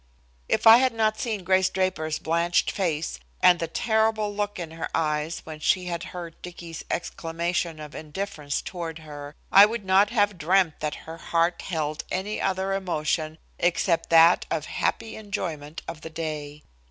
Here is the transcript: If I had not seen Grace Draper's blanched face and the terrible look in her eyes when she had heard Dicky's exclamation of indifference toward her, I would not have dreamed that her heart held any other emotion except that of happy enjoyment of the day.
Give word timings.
If 0.49 0.65
I 0.65 0.77
had 0.77 0.93
not 0.95 1.19
seen 1.19 1.43
Grace 1.43 1.69
Draper's 1.69 2.17
blanched 2.17 2.71
face 2.71 3.19
and 3.39 3.59
the 3.59 3.67
terrible 3.67 4.33
look 4.33 4.57
in 4.57 4.71
her 4.71 4.89
eyes 4.95 5.41
when 5.43 5.59
she 5.59 5.85
had 5.85 6.05
heard 6.05 6.41
Dicky's 6.41 6.83
exclamation 6.89 7.79
of 7.79 7.93
indifference 7.93 8.63
toward 8.63 8.97
her, 8.97 9.35
I 9.51 9.67
would 9.67 9.85
not 9.85 10.09
have 10.09 10.39
dreamed 10.39 10.73
that 10.79 10.95
her 11.05 11.17
heart 11.17 11.61
held 11.61 12.03
any 12.09 12.41
other 12.41 12.73
emotion 12.73 13.37
except 13.59 14.09
that 14.09 14.47
of 14.49 14.65
happy 14.65 15.15
enjoyment 15.15 15.83
of 15.87 16.01
the 16.01 16.09
day. 16.09 16.63